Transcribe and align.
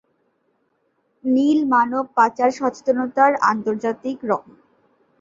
নীল 1.23 1.59
মানব 1.67 2.03
পাচার 2.17 2.49
সচেতনতার 2.57 3.31
আন্তর্জাতিক 3.51 4.17
রঙ। 4.23 4.43